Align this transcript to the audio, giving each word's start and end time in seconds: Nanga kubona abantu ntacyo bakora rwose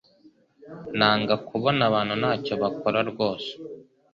Nanga 0.97 1.33
kubona 1.47 1.81
abantu 1.89 2.13
ntacyo 2.21 2.53
bakora 2.61 2.99
rwose 3.09 3.51